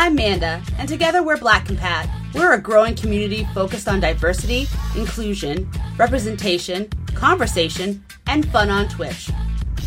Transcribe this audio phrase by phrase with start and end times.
[0.00, 2.08] I'm Manda, and together we're Black Compat.
[2.32, 9.28] We're a growing community focused on diversity, inclusion, representation, conversation, and fun on Twitch.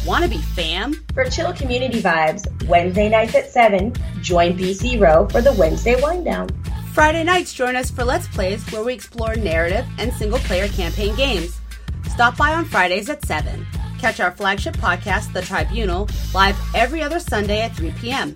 [0.06, 0.96] Want to be fam?
[1.14, 6.26] For chill community vibes, Wednesday nights at 7, join BC Row for the Wednesday Wind
[6.26, 6.50] Down.
[6.92, 11.16] Friday nights, join us for Let's Plays, where we explore narrative and single player campaign
[11.16, 11.62] games.
[12.10, 13.66] Stop by on Fridays at 7.
[13.98, 18.36] Catch our flagship podcast, The Tribunal, live every other Sunday at 3 p.m.,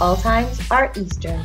[0.00, 1.42] All times are Eastern.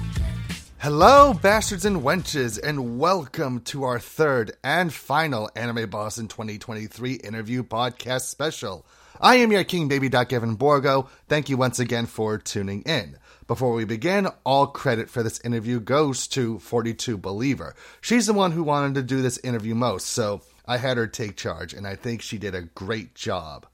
[0.80, 7.64] Hello, bastards and wenches, and welcome to our third and final Anime Boston 2023 interview
[7.64, 8.86] podcast special.
[9.22, 11.08] I am your king, baby Doc Evan Borgo.
[11.30, 13.18] Thank you once again for tuning in.
[13.48, 17.76] Before we begin, all credit for this interview goes to 42 Believer.
[18.02, 21.38] She's the one who wanted to do this interview most, so I had her take
[21.38, 23.66] charge, and I think she did a great job.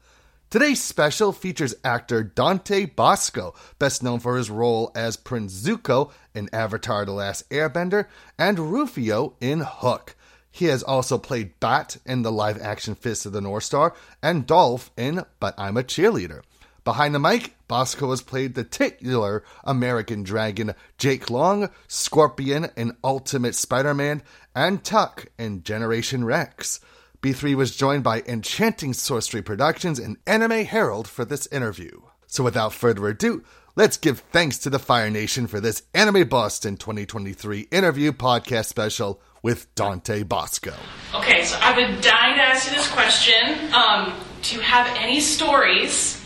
[0.49, 6.49] Today's special features actor Dante Basco, best known for his role as Prince Zuko in
[6.53, 8.05] Avatar The Last Airbender
[8.39, 10.15] and Rufio in Hook.
[10.49, 14.47] He has also played Bat in the live action Fist of the North Star and
[14.47, 16.43] Dolph in But I'm a Cheerleader.
[16.85, 23.53] Behind the mic, Basco has played the titular American Dragon Jake Long, Scorpion in Ultimate
[23.53, 24.23] Spider Man,
[24.55, 26.79] and Tuck in Generator Rex.
[27.21, 32.01] B3 was joined by Enchanting Sorcery Productions and Anime Herald for this interview.
[32.27, 33.43] So without further ado,
[33.75, 39.19] let's give thanks to the Fire Nation for this Anime Boston 2023 interview podcast special
[39.41, 40.75] with Dante Basco.
[41.15, 43.73] Okay, so I've been dying to ask you this question.
[43.73, 44.13] Um,
[44.43, 46.23] do you have any stories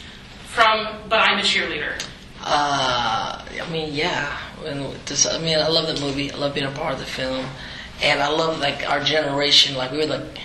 [0.49, 2.03] from But I'm a Cheerleader?
[2.43, 4.37] Uh, I mean, yeah.
[4.59, 4.73] I
[5.39, 6.31] mean, I love the movie.
[6.31, 7.45] I love being a part of the film,
[8.03, 9.75] and I love like our generation.
[9.75, 10.39] Like we were like, we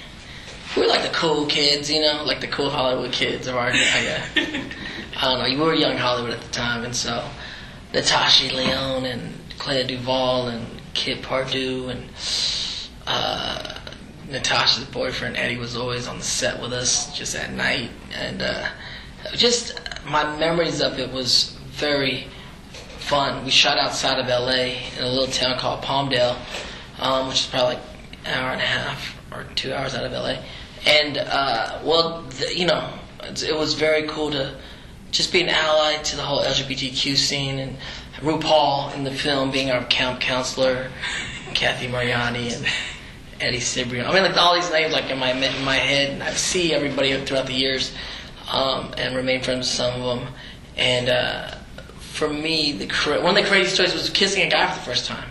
[0.77, 3.71] were like the cool kids, you know, like the cool Hollywood kids of our.
[3.73, 4.23] I,
[5.17, 5.47] I don't know.
[5.47, 7.29] You were young Hollywood at the time, and so
[7.93, 12.09] Natasha Lyonne and Clea DuVall and Kip Pardue and
[13.07, 13.79] uh,
[14.29, 18.69] Natasha's boyfriend Eddie was always on the set with us just at night, and uh,
[19.35, 22.27] just my memories of it was very
[22.99, 23.45] fun.
[23.45, 26.37] We shot outside of LA in a little town called Palmdale,
[26.99, 27.85] um, which is probably like
[28.25, 30.37] an hour and a half or two hours out of LA.
[30.87, 32.89] And uh, well, the, you know,
[33.23, 34.57] it was very cool to
[35.11, 37.77] just be an ally to the whole LGBTQ scene and
[38.21, 40.91] RuPaul in the film being our camp counselor,
[41.55, 42.67] Cathy Moriarty and
[43.41, 44.07] Eddie Cibrian.
[44.07, 46.73] I mean, like all these names like in my in my head, and I see
[46.73, 47.93] everybody throughout the years,
[48.51, 50.29] um, and remain friends with some of them.
[50.77, 51.51] And uh,
[51.99, 54.85] for me, the cra- one of the crazy stories was kissing a guy for the
[54.85, 55.29] first time.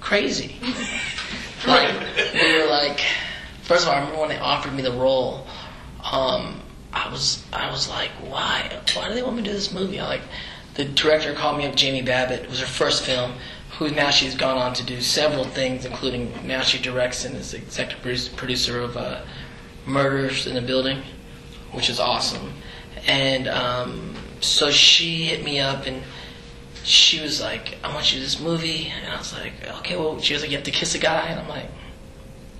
[0.00, 0.56] Crazy.
[1.66, 1.94] like
[2.34, 3.00] we were like,
[3.70, 5.46] first of all, I remember when they offered me the role.
[6.02, 6.60] Um,
[6.92, 8.68] I was I was like, why?
[8.94, 10.00] Why do they want me to do this movie?
[10.00, 10.22] I like
[10.74, 12.42] the director called me up, Jamie Babbit.
[12.42, 13.34] It was her first film.
[13.78, 17.54] Who now she's gone on to do several things, including now she directs and is
[17.54, 19.22] executive producer of uh,
[19.86, 21.02] Murders in the Building,
[21.70, 22.52] which is awesome.
[23.06, 26.02] And um, so she hit me up and
[26.82, 28.88] she was like, I want you to do this movie.
[28.88, 31.28] And I was like, okay, well, she was like, you have to kiss a guy.
[31.28, 31.70] And I'm like,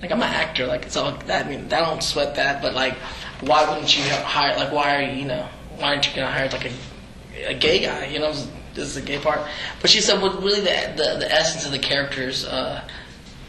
[0.01, 1.45] like I'm an actor, like it's all that.
[1.45, 2.95] I mean, I don't sweat that, but like,
[3.41, 4.55] why wouldn't you hire?
[4.57, 5.47] Like, why are you, you know,
[5.77, 8.07] why aren't you gonna hire like a a gay guy?
[8.07, 8.33] You know,
[8.73, 9.41] this is the gay part.
[9.79, 12.81] But she said, well, really, the the, the essence of the characters uh,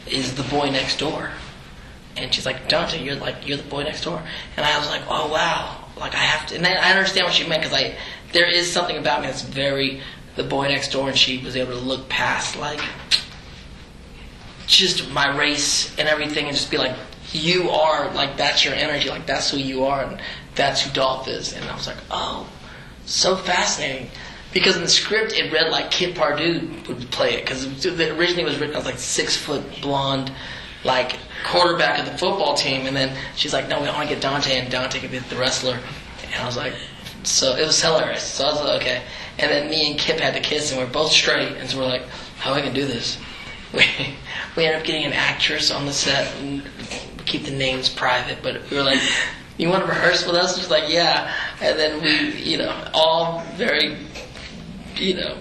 [0.06, 1.30] is the boy next door.
[2.16, 4.22] And she's like, Dante, you're like you're the boy next door.
[4.56, 6.56] And I was like, oh wow, like I have to.
[6.56, 7.96] And I, I understand what she meant because I
[8.32, 10.02] there is something about me that's very
[10.36, 12.80] the boy next door, and she was able to look past like
[14.76, 16.96] just my race and everything and just be like,
[17.32, 20.20] you are, like, that's your energy, like, that's who you are, and
[20.54, 21.52] that's who Dolph is.
[21.52, 22.48] And I was like, oh,
[23.06, 24.10] so fascinating.
[24.52, 28.44] Because in the script, it read like Kip Pardue would play it, because originally it
[28.44, 30.30] was written as like six foot blonde,
[30.84, 34.22] like quarterback of the football team, and then she's like, no, we want to get
[34.22, 35.78] Dante, and Dante could be the wrestler.
[36.24, 36.74] And I was like,
[37.22, 38.24] so it was hilarious.
[38.24, 39.02] So I was like, okay.
[39.38, 41.86] And then me and Kip had to kiss, and we're both straight, and so we're
[41.86, 42.06] like,
[42.38, 43.16] how are we gonna do this?
[43.72, 43.80] We
[44.56, 48.38] we ended up getting an actress on the set, and we keep the names private,
[48.42, 49.00] but we were like,
[49.58, 50.58] you want to rehearse with us?
[50.58, 51.32] She's like, yeah.
[51.60, 53.96] And then we, you know, all very,
[54.96, 55.36] you know,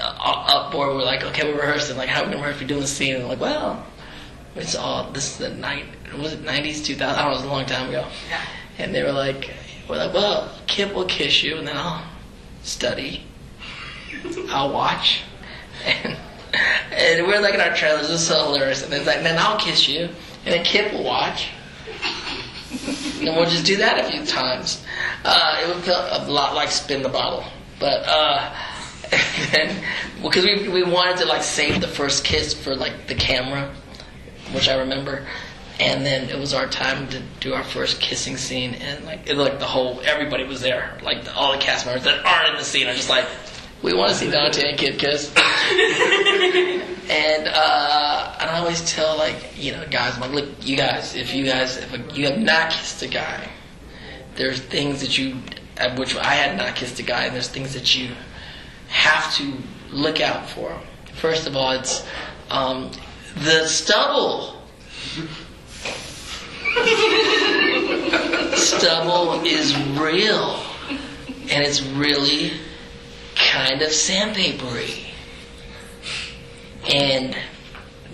[0.00, 0.94] up board.
[0.94, 1.96] We're like, okay, we're rehearsing.
[1.96, 2.60] Like, how are we gonna rehearse?
[2.60, 3.16] We're doing the scene.
[3.16, 3.84] And like, well,
[4.56, 5.10] it's all.
[5.12, 5.86] This is the night.
[6.18, 7.02] Was it '90s, 2000?
[7.02, 7.30] I don't know.
[7.30, 8.06] It was a long time ago.
[8.28, 8.40] Yeah.
[8.78, 9.50] And they were like,
[9.88, 12.04] we're like, well, Kip will kiss you, and then I'll
[12.62, 13.24] study.
[14.48, 15.22] I'll watch.
[15.84, 16.16] And,
[16.92, 18.10] and we're like in our trailers.
[18.10, 18.82] it's so hilarious.
[18.82, 20.08] And it's like, man, I'll kiss you,
[20.44, 21.48] and then Kip will watch.
[23.20, 24.82] And we'll just do that a few times.
[25.24, 27.44] Uh, it would feel a lot like spin the bottle,
[27.78, 28.54] but uh,
[29.52, 29.82] then
[30.22, 33.72] because we we wanted to like save the first kiss for like the camera,
[34.52, 35.26] which I remember,
[35.80, 39.36] and then it was our time to do our first kissing scene, and like it,
[39.36, 42.56] like the whole everybody was there, like the, all the cast members that aren't in
[42.56, 43.26] the scene are just like.
[43.82, 45.30] We want to see Dante and Kip kiss,
[47.14, 51.32] and uh, I always tell like you know guys, I'm like look, you guys, if
[51.32, 53.48] you guys if you have not kissed a guy,
[54.34, 55.36] there's things that you,
[55.96, 58.10] which I had not kissed a guy, and there's things that you
[58.88, 59.52] have to
[59.90, 60.80] look out for.
[61.14, 62.04] First of all, it's
[62.50, 62.90] um,
[63.36, 64.60] the stubble.
[68.56, 72.54] stubble is real, and it's really
[73.36, 75.13] kind of sandpapery.
[76.92, 77.36] And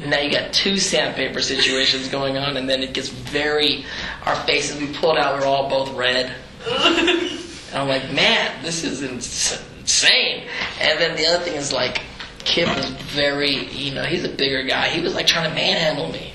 [0.07, 3.85] now you got two sandpaper situations going on, and then it gets very.
[4.25, 6.33] Our faces, we pulled out, we're all both red.
[6.67, 10.45] And I'm like, man, this is insane.
[10.81, 12.03] And then the other thing is like,
[12.45, 14.89] Kip was very, you know, he's a bigger guy.
[14.89, 16.33] He was like trying to manhandle me.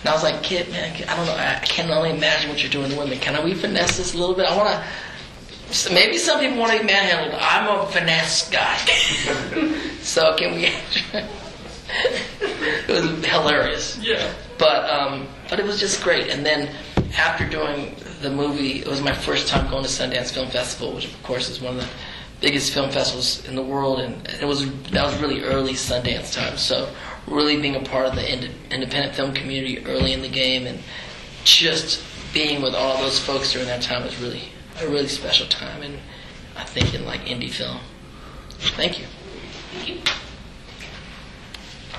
[0.00, 2.70] And I was like, Kip, man, I don't know, I can only imagine what you're
[2.70, 3.18] doing to women.
[3.18, 4.46] Can I we finesse this a little bit?
[4.46, 5.74] I want to.
[5.74, 7.38] So maybe some people want to be manhandled.
[7.40, 8.76] I'm a finesse guy.
[10.00, 10.72] so can we?
[11.98, 13.98] It was hilarious.
[13.98, 14.32] Yeah.
[14.58, 16.28] But um, but it was just great.
[16.30, 16.74] And then
[17.16, 21.06] after doing the movie, it was my first time going to Sundance Film Festival, which
[21.06, 21.88] of course is one of the
[22.40, 26.56] biggest film festivals in the world, and it was that was really early Sundance time.
[26.56, 26.88] So
[27.26, 30.80] really being a part of the ind- independent film community early in the game, and
[31.44, 32.02] just
[32.32, 34.42] being with all those folks during that time was really
[34.80, 35.98] a really special time, and
[36.56, 37.80] I think in like indie film.
[38.58, 39.06] Thank you.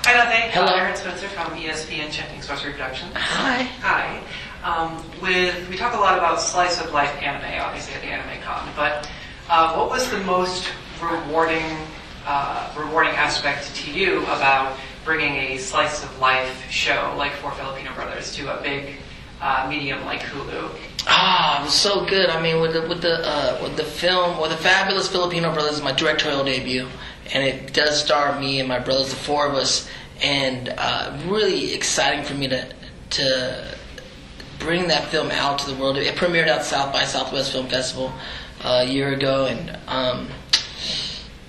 [0.02, 0.50] Hi, Dante.
[0.50, 0.74] Hello.
[0.74, 3.12] Aaron Spencer from ESPN Chanting Sorcery Productions.
[3.14, 3.62] Hi.
[3.82, 4.22] Hi.
[4.64, 8.42] Um, with we talk a lot about slice of life anime, obviously at the Anime
[8.42, 9.08] Con, but
[9.50, 10.68] uh, what was the most
[11.02, 11.64] rewarding
[12.26, 17.92] uh, rewarding aspect to you about bringing a slice of life show like Four Filipino
[17.94, 18.96] Brothers to a big
[19.42, 20.76] uh, medium like Hulu?
[21.06, 22.30] Ah, it was so good.
[22.30, 25.82] I mean, with the with the uh, with the film, with the fabulous Filipino brothers,
[25.82, 26.88] my directorial debut,
[27.32, 29.88] and it does star me and my brothers, the four of us,
[30.22, 32.74] and uh, really exciting for me to
[33.10, 33.74] to
[34.58, 35.96] bring that film out to the world.
[35.96, 38.12] It premiered at South by Southwest Film Festival
[38.62, 40.28] uh, a year ago, and um,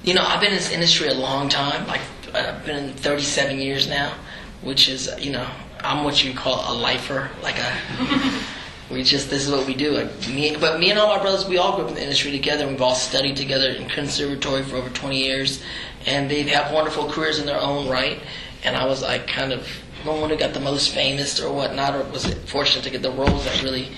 [0.03, 1.87] you know, I've been in this industry a long time.
[1.87, 2.01] Like
[2.33, 4.13] I've been in 37 years now,
[4.61, 5.47] which is you know,
[5.81, 7.77] I'm what you call a lifer, like a.
[8.91, 9.91] We just this is what we do.
[9.91, 12.31] Like me, but me and all my brothers, we all grew up in the industry
[12.31, 12.67] together.
[12.67, 15.63] We've all studied together in conservatory for over 20 years,
[16.05, 18.19] and they have wonderful careers in their own right.
[18.63, 19.67] And I was like kind of
[20.03, 23.11] the one who got the most famous or whatnot, or was fortunate to get the
[23.11, 23.89] roles that really,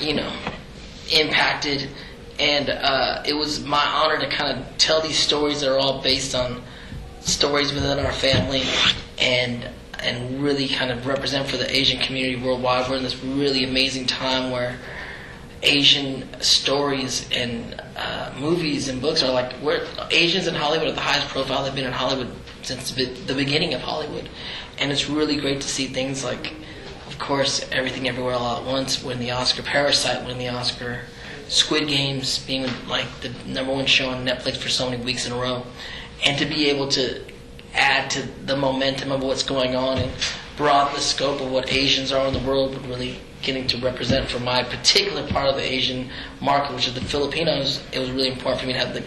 [0.00, 0.32] you know,
[1.12, 1.88] impacted.
[2.38, 6.02] And uh, it was my honor to kind of tell these stories that are all
[6.02, 6.62] based on
[7.20, 8.62] stories within our family,
[9.18, 9.68] and
[10.02, 12.88] and really kind of represent for the Asian community worldwide.
[12.88, 14.78] We're in this really amazing time where
[15.62, 21.00] Asian stories and uh, movies and books are like we're Asians in Hollywood are the
[21.00, 22.30] highest profile they've been in Hollywood
[22.62, 24.28] since the beginning of Hollywood,
[24.78, 26.52] and it's really great to see things like,
[27.06, 31.00] of course, Everything Everywhere All at Once win the Oscar, Parasite win the Oscar,
[31.48, 35.32] Squid Games being like the number one show on Netflix for so many weeks in
[35.32, 35.64] a row,
[36.24, 37.22] and to be able to
[37.78, 40.12] add to the momentum of what's going on and
[40.56, 44.28] broaden the scope of what Asians are in the world, but really getting to represent
[44.28, 47.80] for my particular part of the Asian market, which is the Filipinos.
[47.92, 49.02] It was really important for me to have the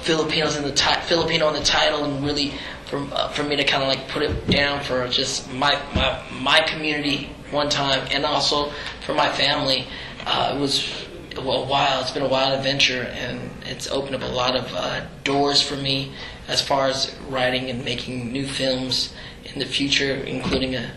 [0.00, 2.52] Filipinos in the ti- Filipino in the title, and really
[2.86, 6.22] for uh, for me to kind of like put it down for just my my
[6.40, 8.72] my community one time, and also
[9.04, 9.86] for my family.
[10.24, 11.06] Uh, it was
[11.36, 12.00] a while.
[12.00, 15.76] It's been a wild adventure, and it's opened up a lot of uh, doors for
[15.76, 16.12] me
[16.48, 19.12] as far as writing and making new films
[19.44, 20.90] in the future, including a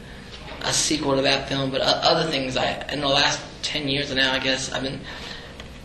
[0.61, 1.71] a sequel to that film.
[1.71, 4.99] But other things, I in the last ten years and now, I guess I've been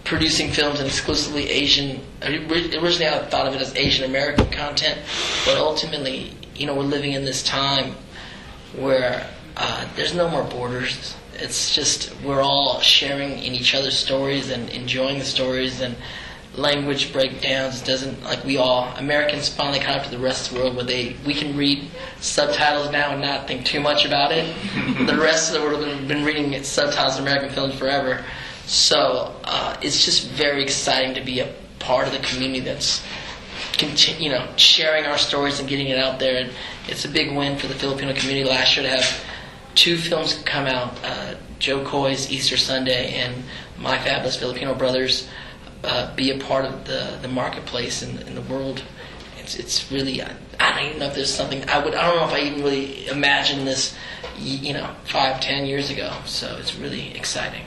[0.04, 2.00] producing films in exclusively Asian.
[2.22, 4.98] Originally, I thought of it as Asian American content,
[5.46, 7.94] but ultimately, you know, we're living in this time
[8.76, 11.16] where uh, there's no more borders.
[11.34, 15.96] It's just we're all sharing in each other's stories and enjoying the stories and
[16.56, 17.82] language breakdowns.
[17.82, 20.84] Doesn't like we all Americans finally caught up to the rest of the world where
[20.84, 24.54] they we can read subtitles now and not think too much about it.
[25.06, 28.24] the rest of the world have been reading subtitles in American films forever.
[28.66, 33.02] So uh, it's just very exciting to be a part of the community that's
[33.76, 36.42] continue, you know, sharing our stories and getting it out there.
[36.42, 36.50] And
[36.88, 39.24] it's a big win for the Filipino community last year to have
[39.74, 43.42] two films come out: uh, Jo Koy's Easter Sunday and
[43.78, 45.28] My Fabulous Filipino Brothers.
[45.84, 48.82] Uh, be a part of the, the marketplace in, in the world.
[49.38, 52.16] It's, it's really I, I don't even know if there's something I would I don't
[52.16, 53.94] know if I even really imagined this
[54.38, 56.10] you know five ten years ago.
[56.24, 57.64] So it's really exciting.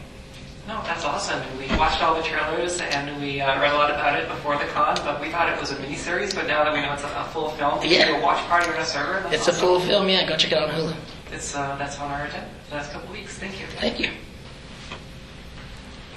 [0.68, 1.40] No, that's awesome.
[1.60, 4.66] We watched all the trailers and we uh, read a lot about it before the
[4.66, 6.36] con, but we thought it was a miniseries.
[6.36, 8.08] But now that we know it's a, a full film, we Yeah.
[8.08, 9.24] do a watch party on a server.
[9.32, 10.28] It's a full film, yeah.
[10.28, 10.96] Go check it out on Hulu.
[11.32, 13.38] It's uh, that's on our agenda the next couple weeks.
[13.38, 13.66] Thank you.
[13.80, 14.10] Thank you.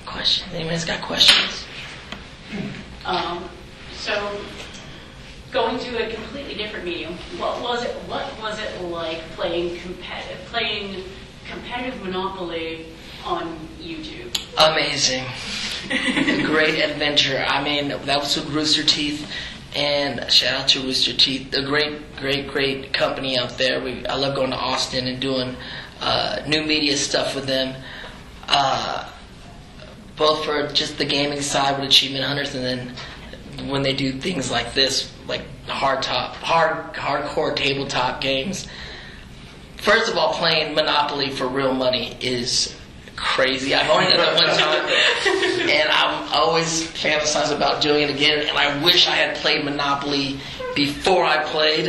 [0.07, 0.49] Question?
[0.54, 1.64] Anyone's got questions?
[3.04, 3.49] Um,
[3.95, 4.40] so,
[5.52, 7.90] going to a completely different medium, what was it?
[8.07, 11.04] What was it like playing competitive, playing
[11.49, 12.87] competitive Monopoly
[13.25, 14.37] on YouTube?
[14.59, 15.25] Amazing.
[16.47, 17.45] great adventure.
[17.47, 19.30] I mean, that was with Rooster Teeth,
[19.75, 23.80] and shout out to Rooster Teeth, a great, great, great company out there.
[23.80, 25.57] We, I love going to Austin and doing
[26.00, 27.75] uh, new media stuff with them.
[28.47, 29.11] Uh,
[30.20, 34.50] both for just the gaming side with Achievement Hunters, and then when they do things
[34.50, 38.68] like this, like hard top, hard, hardcore tabletop games.
[39.78, 42.76] First of all, playing Monopoly for real money is
[43.16, 43.74] crazy.
[43.74, 48.46] I've only done it one time, and I'm always fantasize about doing it again.
[48.46, 50.38] And I wish I had played Monopoly
[50.74, 51.86] before I played,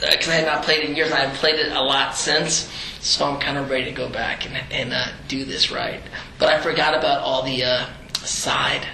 [0.00, 1.10] because I had not played it in years.
[1.10, 4.08] and I have played it a lot since, so I'm kind of ready to go
[4.08, 6.02] back and, and uh, do this right.
[6.38, 7.86] But I forgot about all the uh,
[8.24, 8.86] side,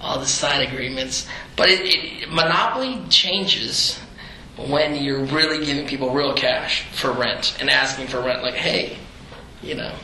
[0.00, 1.26] all the side agreements.
[1.56, 3.98] But it, it, Monopoly changes
[4.56, 8.42] when you're really giving people real cash for rent and asking for rent.
[8.42, 8.98] Like, hey,
[9.62, 9.94] you know,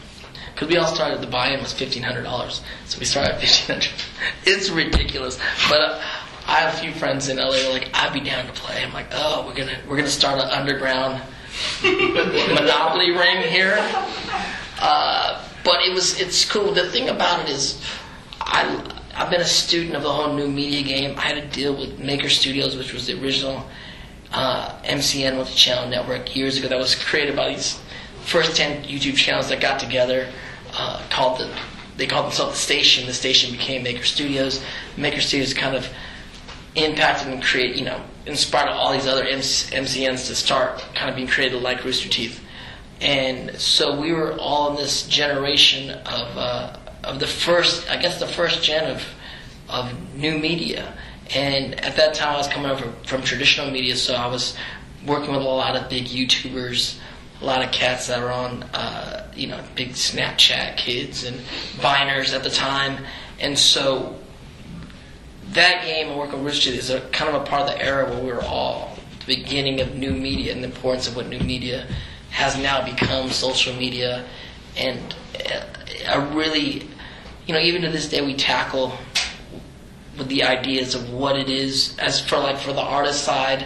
[0.55, 3.75] because we all started the buy-in was fifteen hundred dollars, so we started at fifteen
[3.77, 3.93] hundred.
[4.47, 5.39] It's ridiculous,
[5.69, 6.03] but uh,
[6.47, 7.53] I have a few friends in LA.
[7.53, 8.83] who are Like, I'd be down to play.
[8.83, 11.23] I'm like, oh, we're gonna we're gonna start an underground
[11.83, 13.79] Monopoly ring here.
[14.81, 16.73] Uh, but it was it's cool.
[16.73, 17.83] The thing about it is,
[18.41, 18.83] I
[19.15, 21.19] I've been a student of the whole new media game.
[21.19, 23.67] I had to deal with Maker Studios, which was the original
[24.33, 26.69] uh, MCN with the Channel Network years ago.
[26.69, 27.81] That was created by these
[28.25, 30.29] first ten YouTube channels that got together,
[30.75, 31.51] uh, called the
[31.97, 33.07] they called themselves the Station.
[33.07, 34.63] The Station became Maker Studios.
[34.97, 35.89] Maker Studios kind of
[36.75, 41.17] impacted and create, you know, inspired all these other MC- MCNs to start kind of
[41.17, 42.44] being created like Rooster Teeth.
[43.01, 48.19] And so we were all in this generation of uh, of the first, I guess,
[48.19, 49.03] the first gen of
[49.69, 50.95] of new media.
[51.35, 54.57] And at that time, I was coming over from traditional media, so I was
[55.07, 56.99] working with a lot of big YouTubers,
[57.41, 61.39] a lot of cats that were on, uh, you know, big Snapchat kids and
[61.79, 63.05] Viners at the time.
[63.41, 64.19] And so
[65.53, 68.09] that game and working with Teeth is a kind of a part of the era
[68.11, 71.41] where we were all the beginning of new media and the importance of what new
[71.41, 71.87] media
[72.35, 74.25] has now become social media.
[74.77, 75.15] And
[75.49, 75.65] uh,
[76.09, 76.89] a really
[77.47, 78.93] you know even to this day we tackle
[80.19, 81.97] with the ideas of what it is.
[81.99, 83.65] As for like for the artist side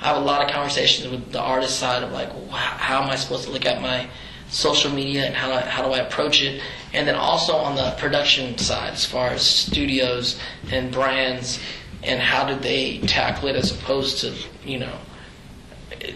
[0.00, 3.16] I have a lot of conversations with the artist side of like how am I
[3.16, 4.08] supposed to look at my
[4.50, 6.60] social media and how, how do I approach it?
[6.92, 10.38] And then also on the production side as far as studios
[10.70, 11.58] and brands
[12.02, 14.34] and how do they tackle it as opposed to
[14.64, 14.98] you know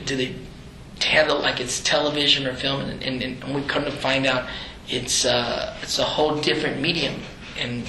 [0.05, 0.35] do they
[1.03, 4.49] handle like it's television or film and, and, and we come to find out
[4.89, 7.21] it's uh, it's a whole different medium.
[7.59, 7.87] And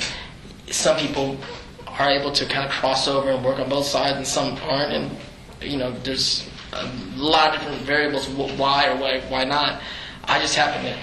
[0.70, 1.38] some people
[1.88, 4.92] are able to kind of cross over and work on both sides and some aren't
[4.92, 5.18] and
[5.62, 6.86] you know there's a
[7.16, 9.82] lot of different variables why or why why not.
[10.26, 10.98] I just happen to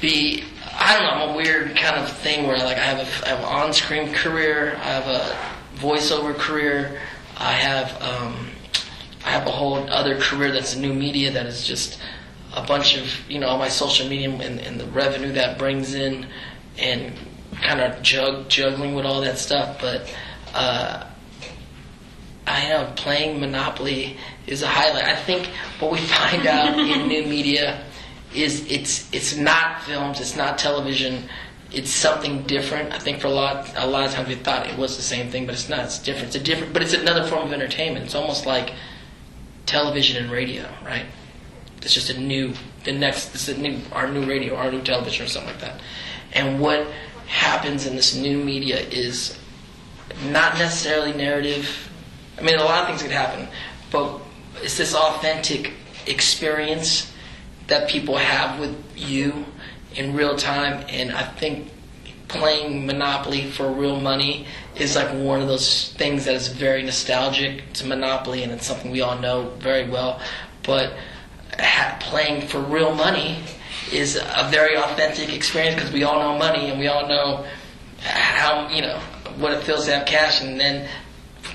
[0.00, 0.44] be
[0.78, 3.28] I don't know I'm a weird kind of thing where like I have a, I
[3.30, 5.36] have an on-screen career I have a
[5.78, 7.00] voiceover career
[7.36, 8.48] I have um,
[9.26, 11.98] I have a whole other career that's new media that is just
[12.54, 15.94] a bunch of you know all my social media and, and the revenue that brings
[15.94, 16.26] in
[16.78, 17.12] and
[17.60, 20.14] kind of jug, juggling with all that stuff but
[20.54, 21.04] uh,
[22.46, 24.16] I know playing Monopoly
[24.46, 25.04] is a highlight.
[25.04, 25.46] I think
[25.80, 27.82] what we find out in new media
[28.34, 31.28] is it's it's not films, it's not television,
[31.72, 32.92] it's something different.
[32.92, 35.30] I think for a lot a lot of times we thought it was the same
[35.30, 35.80] thing, but it's not.
[35.80, 36.28] It's different.
[36.28, 38.04] It's a different, but it's another form of entertainment.
[38.04, 38.72] It's almost like
[39.66, 41.04] television and radio, right?
[41.82, 42.54] It's just a new
[42.84, 45.80] the next it's a new our new radio, our new television or something like that.
[46.32, 46.86] And what
[47.26, 49.38] happens in this new media is
[50.30, 51.90] not necessarily narrative.
[52.38, 53.48] I mean, a lot of things could happen,
[53.90, 54.20] but
[54.62, 55.72] it's this authentic
[56.06, 57.12] experience
[57.66, 59.44] that people have with you
[59.94, 61.70] in real time, and I think
[62.28, 67.72] playing Monopoly for real money is like one of those things that is very nostalgic
[67.74, 70.20] to Monopoly, and it's something we all know very well.
[70.62, 70.94] But
[71.58, 73.38] ha- playing for real money
[73.92, 77.46] is a very authentic experience because we all know money and we all know
[78.00, 78.98] how you know
[79.36, 80.88] what it feels to have cash, and then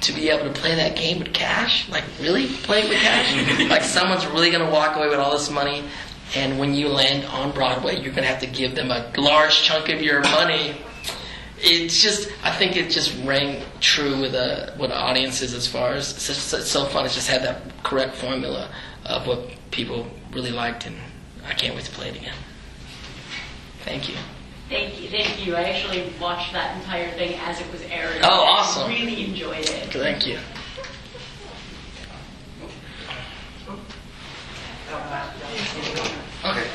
[0.01, 3.83] to be able to play that game with cash, like really play with cash, like
[3.83, 5.83] someone's really gonna walk away with all this money.
[6.35, 9.63] And when you land on Broadway, you're going to have to give them a large
[9.63, 10.75] chunk of your money
[11.63, 16.11] it's just I think it just rang true with uh, what audiences as far as
[16.11, 17.05] it's, just, it's so fun.
[17.05, 18.73] It's just had that correct formula
[19.05, 20.95] of what people really liked, and
[21.45, 22.35] I can't wait to play it again.
[23.83, 24.15] Thank you.
[24.69, 25.55] Thank you, thank you.
[25.55, 28.21] I actually watched that entire thing as it was airing.
[28.23, 28.89] Oh, awesome.
[28.89, 29.91] I really enjoyed it.
[29.91, 30.39] Thank you.
[36.43, 36.67] Okay.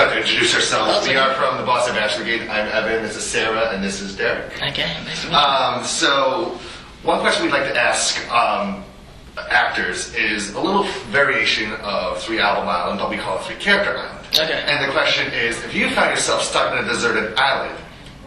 [0.00, 1.06] Forgot to introduce ourselves.
[1.06, 2.48] We are from the Boston Bastard Brigade.
[2.48, 3.02] I'm Evan.
[3.02, 4.50] This is Sarah, and this is Derek.
[4.56, 4.96] Okay.
[5.04, 5.36] Nice to meet you.
[5.36, 6.58] Um, so,
[7.02, 8.82] one question we'd like to ask um,
[9.50, 13.94] actors is a little variation of Three Album Island, but we call it Three Character
[13.94, 14.26] Island.
[14.32, 14.64] Okay.
[14.66, 17.78] And the question is, if you found yourself stuck in a deserted island,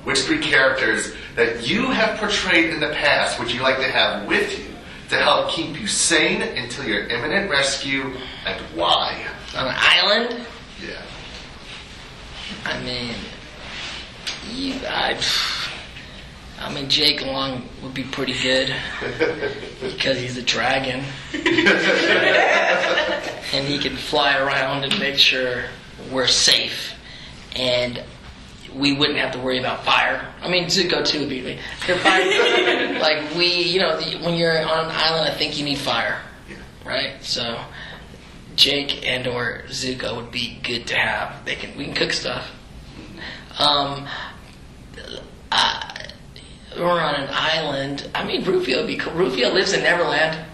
[0.03, 4.27] which three characters that you have portrayed in the past would you like to have
[4.27, 4.75] with you
[5.09, 8.13] to help keep you sane until your imminent rescue,
[8.45, 9.25] and why?
[9.57, 10.45] On an island.
[10.79, 11.01] Yeah.
[12.65, 13.15] I mean,
[14.51, 15.19] you, I,
[16.59, 18.73] I mean, Jake Long would be pretty good
[19.81, 21.03] because he's a dragon,
[23.53, 25.65] and he can fly around and make sure
[26.11, 26.93] we're safe,
[27.55, 28.01] and
[28.73, 30.33] we wouldn't have to worry about fire.
[30.41, 34.85] I mean, Zuko too would be fire, like we, you know, the, when you're on
[34.85, 36.19] an island, I think you need fire,
[36.85, 37.23] right?
[37.23, 37.59] So.
[38.55, 41.45] Jake and or Zuko would be good to have.
[41.45, 42.51] They can we can cook stuff.
[43.59, 44.07] Um,
[45.51, 46.07] I,
[46.77, 48.09] we're on an island.
[48.15, 49.13] I mean, Rufio would be cool.
[49.13, 50.45] Rufio lives in Neverland.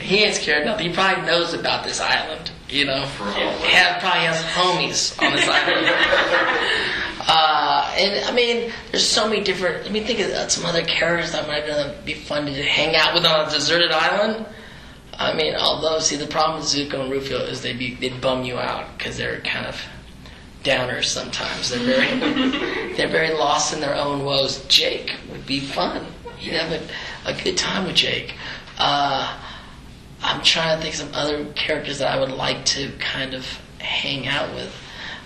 [0.00, 0.88] He ain't scared nothing.
[0.88, 2.50] He probably knows about this island.
[2.68, 6.90] You know, have probably has homies on this island.
[7.26, 9.82] Uh, and I mean, there's so many different.
[9.84, 13.24] Let me think of some other characters that might be fun to hang out with
[13.24, 14.44] on a deserted island.
[15.18, 18.44] I mean, although see the problem with Zuko and Rufio is they be they'd bum
[18.44, 19.80] you out because they're kind of
[20.62, 21.70] downers sometimes.
[21.70, 24.64] They're very they're very lost in their own woes.
[24.66, 26.06] Jake would be fun.
[26.40, 28.34] You'd have a, a good time with Jake.
[28.78, 29.38] Uh,
[30.22, 33.46] I'm trying to think of some other characters that I would like to kind of
[33.78, 34.74] hang out with.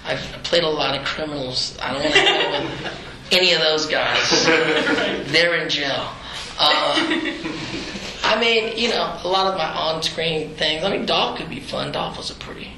[0.04, 1.76] I've played a lot of criminals.
[1.80, 4.44] I don't want to hang out with any of those guys.
[5.32, 6.10] They're in jail.
[6.58, 7.22] Uh,
[8.28, 10.84] I mean, you know, a lot of my on-screen things.
[10.84, 11.92] I mean, Dolph could be fun.
[11.92, 12.72] Dolph was a pretty,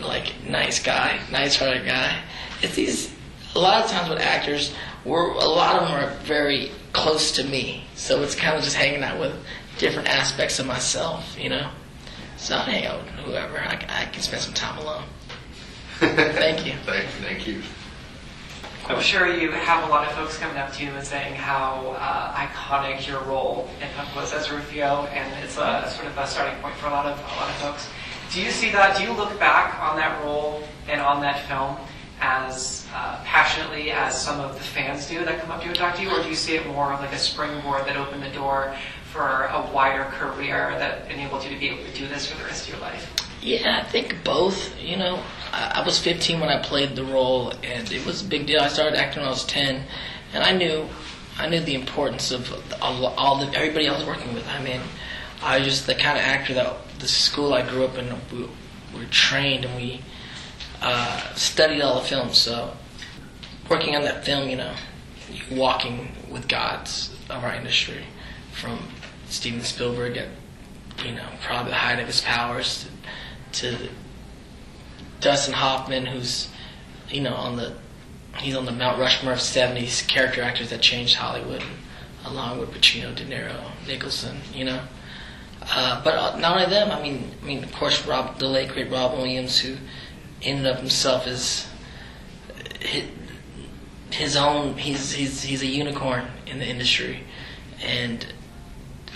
[0.00, 2.20] like, nice guy, nice-hearted guy.
[2.60, 3.14] It's these.
[3.54, 7.44] A lot of times with actors, we're a lot of them are very close to
[7.44, 9.32] me, so it's kind of just hanging out with
[9.78, 11.70] different aspects of myself, you know.
[12.36, 13.58] So I hang out with whoever.
[13.58, 15.04] I, I can spend some time alone.
[15.98, 16.74] Thank you.
[16.84, 17.62] Thank, thank you.
[18.88, 21.94] I'm sure you have a lot of folks coming up to you and saying how
[21.98, 26.26] uh, iconic your role in Hook was as Rufio, and it's a sort of a
[26.26, 27.86] starting point for a lot of a lot of folks.
[28.32, 28.96] Do you see that?
[28.96, 31.76] Do you look back on that role and on that film
[32.22, 35.78] as uh, passionately as some of the fans do that come up to you and
[35.78, 38.30] talk to you, or do you see it more like a springboard that opened the
[38.30, 38.74] door
[39.12, 42.44] for a wider career that enabled you to be able to do this for the
[42.44, 43.27] rest of your life?
[43.42, 44.80] Yeah, I think both.
[44.80, 45.22] You know,
[45.52, 48.60] I, was 15 when I played the role, and it was a big deal.
[48.60, 49.84] I started acting when I was 10,
[50.34, 50.88] and I knew,
[51.38, 54.46] I knew the importance of all, all the everybody I was working with.
[54.48, 54.80] I mean,
[55.42, 58.48] I was just the kind of actor that the school I grew up in, we,
[58.92, 60.00] we were trained and we
[60.82, 62.38] uh, studied all the films.
[62.38, 62.72] So,
[63.70, 64.74] working on that film, you know,
[65.50, 68.04] walking with gods of our industry,
[68.52, 68.78] from
[69.28, 70.28] Steven Spielberg at
[71.04, 72.88] you know probably the height of his powers to,
[73.52, 73.88] to
[75.20, 76.48] Dustin Hoffman, who's
[77.08, 77.74] you know on the
[78.38, 81.62] he's on the Mount Rushmore of '70s character actors that changed Hollywood,
[82.24, 84.38] along with Pacino, De Niro, Nicholson.
[84.54, 84.80] You know,
[85.62, 86.90] uh, but not only them.
[86.90, 89.76] I mean, I mean, of course, Rob, the late great Rob Williams, who
[90.42, 91.68] ended up himself as
[92.80, 93.04] his,
[94.10, 94.76] his own.
[94.78, 97.24] He's he's he's a unicorn in the industry,
[97.82, 98.26] and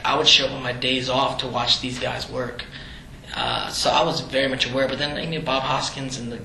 [0.05, 2.65] I would show up on my days off to watch these guys work.
[3.35, 4.89] Uh, so I was very much aware.
[4.89, 6.41] But then I knew Bob Hoskins and the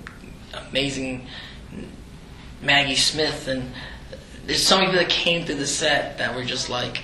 [0.69, 1.27] amazing
[2.61, 3.71] Maggie Smith and
[4.45, 7.03] there's so many people that came through the set that were just like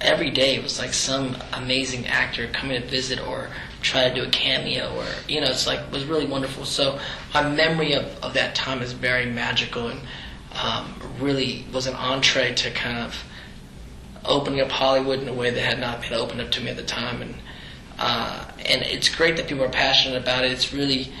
[0.00, 3.48] every day it was like some amazing actor coming to visit or
[3.82, 6.98] try to do a cameo or you know it's like it was really wonderful so
[7.32, 10.00] my memory of, of that time is very magical and
[10.52, 13.24] um, really was an entree to kind of
[14.24, 16.76] opening up Hollywood in a way that had not been opened up to me at
[16.76, 17.34] the time and
[18.00, 21.12] uh, and it's great that people are passionate about it it's really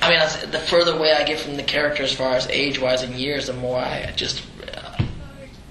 [0.00, 3.02] I mean, the further away I get from the character as far as age wise
[3.02, 5.02] and years, the more I just uh,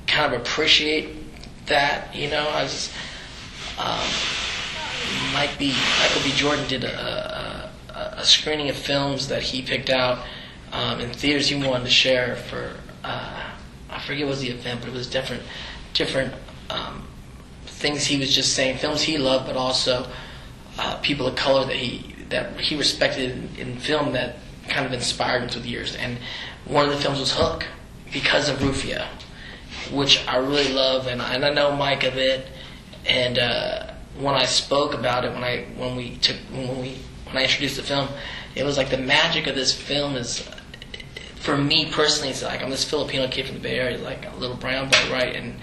[0.06, 1.16] kind of appreciate
[1.68, 2.14] that.
[2.14, 2.92] You know, I was
[3.80, 5.52] um, Mike.
[5.60, 6.32] Michael B.
[6.36, 10.26] Jordan did a, a, a screening of films that he picked out
[10.74, 12.74] um, in theaters he wanted to share for.
[13.04, 13.44] Uh,
[13.90, 15.44] I forget what was the event, but it was different,
[15.94, 16.34] different
[16.70, 17.08] um,
[17.78, 20.08] things he was just saying, films he loved, but also
[20.80, 24.38] uh, people of color that he that he respected in, film that
[24.68, 25.96] kind of inspired him through the years.
[25.96, 26.18] And
[26.66, 27.66] one of the films was Hook
[28.12, 29.08] because of Rufio,
[29.92, 32.48] which I really love, and I, and I know Mike a bit.
[33.06, 37.38] And uh, when I spoke about it, when I when we took when we when
[37.38, 38.10] I introduced the film,
[38.56, 40.50] it was like the magic of this film is.
[41.36, 44.36] For me personally, it's like I'm this Filipino kid from the Bay Area, like a
[44.36, 45.34] little brown boy, right?
[45.34, 45.62] And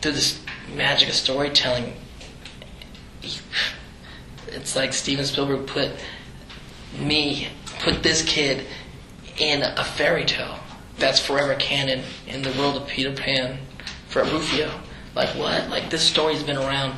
[0.00, 0.40] through this
[0.74, 1.94] magic of storytelling,
[4.48, 5.90] it's like Steven Spielberg put
[6.98, 7.48] me,
[7.80, 8.66] put this kid
[9.38, 10.58] in a fairy tale
[10.98, 13.58] that's forever canon in the world of Peter Pan
[14.08, 14.70] for Rufio.
[15.14, 15.68] Like what?
[15.68, 16.94] Like this story's been around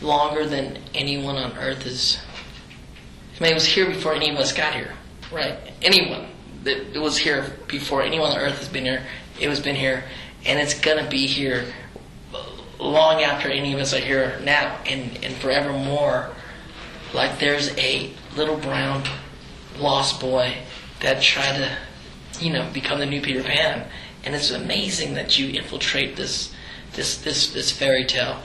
[0.00, 2.18] longer than anyone on earth is.
[3.38, 4.92] I mean, it was here before any of us got here,
[5.30, 5.56] right?
[5.82, 6.28] Anyone
[6.64, 9.04] that it was here before anyone on earth has been here.
[9.40, 10.04] It was been here,
[10.44, 11.66] and it's gonna be here
[12.78, 16.30] long after any of us are here now, and and forevermore
[17.14, 19.02] like there's a little brown
[19.78, 20.54] lost boy
[21.00, 21.76] that tried to,
[22.40, 23.88] you know, become the new Peter Pan,
[24.24, 26.52] and it's amazing that you infiltrate this
[26.94, 28.40] this this this fairy tale.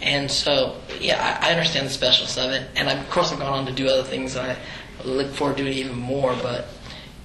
[0.00, 3.38] And so, yeah, I, I understand the specialness of it, and I, of course I've
[3.38, 4.36] gone on to do other things.
[4.36, 4.56] And I
[5.04, 6.68] look forward to doing even more, but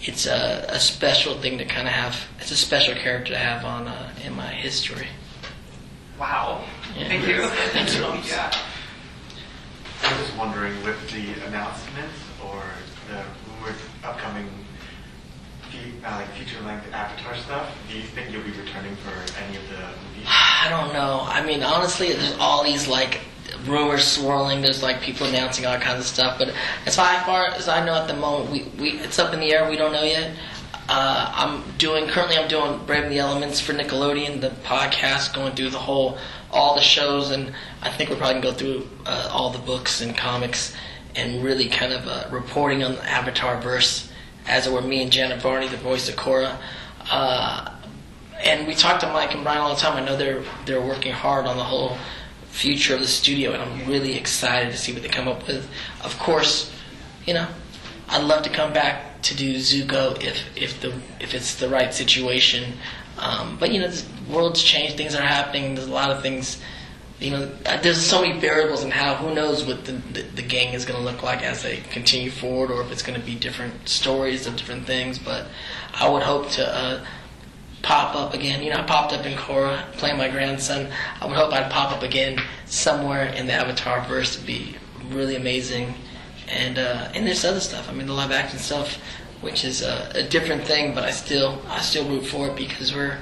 [0.02, 2.28] it's a, a special thing to kind of have.
[2.40, 5.08] It's a special character to have on uh, in my history.
[6.22, 6.64] Wow.
[6.96, 7.08] Yeah.
[7.08, 7.48] Thank you.
[7.74, 8.30] Thank you.
[8.30, 8.52] Yeah.
[10.04, 12.14] I was just wondering with the announcements
[12.46, 12.62] or
[13.10, 14.48] the rumored upcoming
[15.72, 19.10] fe- uh, like feature-length Avatar stuff, do you think you'll be returning for
[19.44, 20.28] any of the movies?
[20.28, 21.24] I don't know.
[21.26, 23.22] I mean, honestly, there's all these like
[23.66, 24.62] rumors swirling.
[24.62, 26.38] There's like people announcing all kinds of stuff.
[26.38, 26.54] But
[26.86, 29.40] as far, as far as I know at the moment, we, we it's up in
[29.40, 29.68] the air.
[29.68, 30.38] We don't know yet.
[30.94, 32.38] Uh, I'm doing currently.
[32.38, 36.18] I'm doing Brave the Elements for Nickelodeon, the podcast, going through the whole
[36.52, 40.02] all the shows, and I think we're probably gonna go through uh, all the books
[40.02, 40.76] and comics
[41.16, 44.12] and really kind of uh, reporting on the Avatar verse,
[44.48, 44.82] as it were.
[44.82, 46.58] Me and Janet Varney, the voice of Korra.
[47.10, 47.72] Uh,
[48.44, 49.96] and we talk to Mike and Brian all the time.
[49.96, 51.98] I know they're they're working hard on the whole
[52.50, 55.70] future of the studio, and I'm really excited to see what they come up with.
[56.04, 56.70] Of course,
[57.26, 57.48] you know,
[58.10, 61.94] I'd love to come back to do Zuko if if the if it's the right
[61.94, 62.74] situation.
[63.18, 64.98] Um, but you know, the world's changed.
[64.98, 65.76] Things are happening.
[65.76, 66.62] There's a lot of things.
[67.20, 69.16] You know, uh, there's so many variables in how.
[69.16, 72.32] Who knows what the the, the gang is going to look like as they continue
[72.32, 75.20] forward, or if it's going to be different stories of different things.
[75.20, 75.48] But
[75.94, 76.68] I would hope to.
[76.68, 77.06] Uh,
[77.84, 78.62] pop up again.
[78.62, 80.92] You know, I popped up in Korra playing my grandson.
[81.20, 84.76] I would hope I'd pop up again somewhere in the Avatar verse to be
[85.10, 85.96] really amazing.
[86.52, 87.90] And uh, and there's other stuff.
[87.90, 88.96] I mean, the live action stuff,
[89.40, 92.94] which is a, a different thing, but I still I still root for it because
[92.94, 93.20] we're,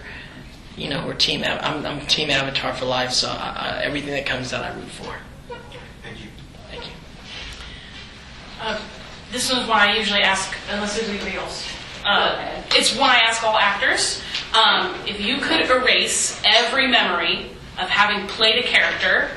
[0.76, 1.44] you know, we're team.
[1.44, 3.12] I'm, I'm team Avatar for life.
[3.12, 5.16] So I, I, everything that comes out, I root for.
[5.48, 6.30] Thank you.
[6.72, 6.94] Thank you.
[8.62, 8.82] Uh,
[9.32, 11.68] this one's one I usually ask, unless there's anybody else.
[12.04, 14.24] Uh, it's one I ask all actors.
[14.54, 19.30] Um, if you could erase every memory of having played a character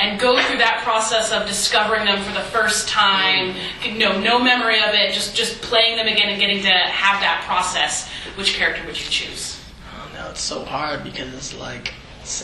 [0.00, 3.54] and go through that process of discovering them for the first time,
[3.98, 7.44] no, no memory of it, just just playing them again and getting to have that
[7.46, 9.62] process, which character would you choose?
[9.94, 11.92] Oh no, it's so hard because it's like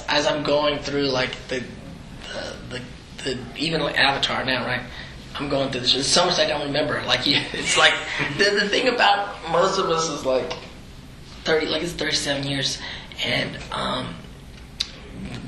[0.08, 1.64] as I'm going through like the
[2.32, 2.82] the the,
[3.24, 4.82] the even like Avatar now, right?
[5.34, 5.92] I'm going through this.
[5.92, 7.02] There's so much I don't remember.
[7.06, 7.94] Like you, it's like
[8.36, 10.52] the the thing about most of us is like
[11.44, 12.78] thirty, like it's 37 years,
[13.24, 14.14] and um,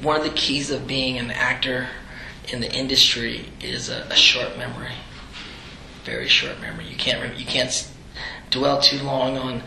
[0.03, 1.89] one of the keys of being an actor
[2.53, 4.93] in the industry is a, a short memory.
[6.05, 6.87] Very short memory.
[6.87, 7.91] You can't you can't
[8.51, 9.63] dwell too long on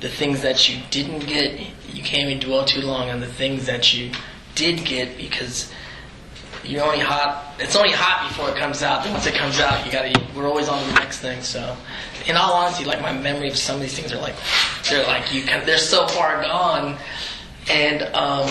[0.00, 1.60] the things that you didn't get.
[1.92, 4.12] You can't even dwell too long on the things that you
[4.54, 5.70] did get because
[6.64, 7.54] you're only hot.
[7.58, 9.04] It's only hot before it comes out.
[9.04, 10.12] Then once it comes out, you gotta.
[10.34, 11.42] We're always on the next thing.
[11.42, 11.76] So,
[12.26, 14.34] in all honesty, like my memory of some of these things are like,
[14.88, 15.44] they're like you.
[15.44, 16.96] They're so far gone
[17.70, 18.50] and um,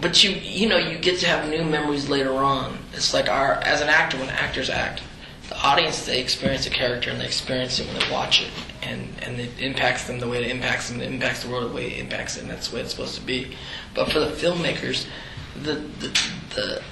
[0.00, 2.78] but you you know you get to have new memories later on.
[2.92, 5.02] It's like our as an actor when actors act,
[5.48, 8.50] the audience they experience a character and they experience it when they watch it,
[8.82, 11.00] and and it impacts them the way it impacts them.
[11.00, 13.22] It impacts the world the way it impacts it, that's the way it's supposed to
[13.22, 13.56] be.
[13.94, 15.06] But for the filmmakers,
[15.54, 16.20] the the
[16.54, 16.82] the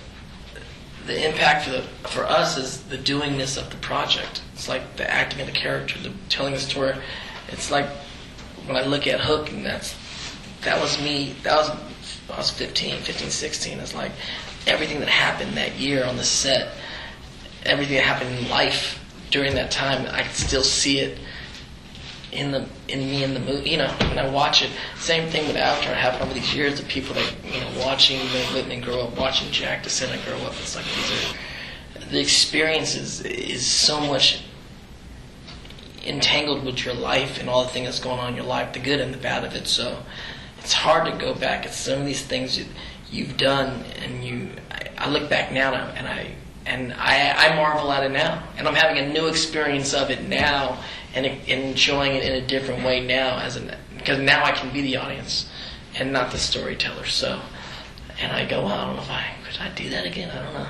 [1.06, 4.42] the impact for the, for us is the doingness of the project.
[4.54, 6.94] It's like the acting of the character, the telling the story.
[7.48, 7.86] It's like
[8.66, 9.96] when I look at Hook, and that's
[10.62, 11.34] that was me.
[11.42, 11.70] That was
[12.32, 13.78] I was 15, 15, 16.
[13.78, 14.12] It's like
[14.66, 16.72] everything that happened that year on the set,
[17.64, 18.98] everything that happened in life
[19.30, 20.06] during that time.
[20.12, 21.18] I can still see it
[22.32, 23.70] in the in me in the movie.
[23.70, 24.70] You know, when I watch it.
[24.96, 26.80] Same thing with Avatar It happened over these years.
[26.80, 30.52] The people that you know watching Mae Whitman grow up, watching Jack DeSena grow up.
[30.60, 31.36] It's like these are
[32.10, 34.42] the experiences is so much
[36.04, 38.78] entangled with your life and all the things that's going on in your life, the
[38.78, 39.66] good and the bad of it.
[39.66, 40.02] So
[40.60, 41.66] it's hard to go back.
[41.66, 42.66] It's some of these things you,
[43.10, 44.50] you've done, and you.
[44.70, 46.34] I, I look back now and I
[46.66, 50.28] and I, I marvel at it now, and I'm having a new experience of it
[50.28, 50.78] now,
[51.14, 54.72] and, and enjoying it in a different way now, as an because now I can
[54.72, 55.50] be the audience
[55.98, 57.04] and not the storyteller.
[57.06, 57.40] So,
[58.20, 60.30] and I go, well, I don't know if I could I do that again.
[60.30, 60.68] I don't know.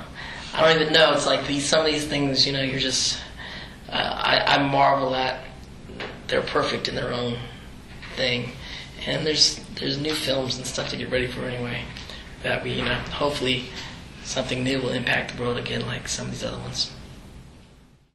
[0.55, 1.13] I don't even know.
[1.13, 3.19] It's like these some of these things, you know, you're just.
[3.89, 5.45] Uh, I, I marvel at.
[6.29, 7.37] They're perfect in their own
[8.15, 8.53] thing,
[9.07, 11.83] and there's there's new films and stuff to get ready for anyway.
[12.43, 13.65] That we, you know, hopefully
[14.25, 16.93] something new will impact the world again, like some of these other ones.